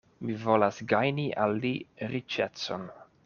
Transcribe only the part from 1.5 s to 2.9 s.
li riĉecon.